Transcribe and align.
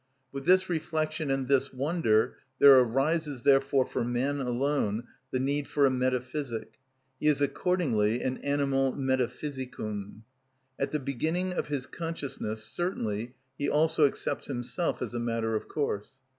With 0.31 0.45
this 0.45 0.67
reflection 0.67 1.29
and 1.29 1.47
this 1.47 1.71
wonder 1.71 2.35
there 2.57 2.73
arises 2.79 3.43
therefore 3.43 3.85
for 3.85 4.03
man 4.03 4.39
alone, 4.39 5.03
the 5.29 5.39
need 5.39 5.67
for 5.67 5.85
a 5.85 5.91
metaphysic; 5.91 6.79
he 7.19 7.27
is 7.27 7.39
accordingly 7.39 8.19
an 8.23 8.37
animal 8.39 8.93
metaphysicum. 8.93 10.23
At 10.79 10.89
the 10.89 10.97
beginning 10.99 11.53
of 11.53 11.67
his 11.67 11.85
consciousness 11.85 12.63
certainly 12.63 13.35
he 13.59 13.69
also 13.69 14.07
accepts 14.07 14.47
himself 14.47 15.03
as 15.03 15.13
a 15.13 15.19
matter 15.19 15.53
of 15.55 15.67
course. 15.67 16.13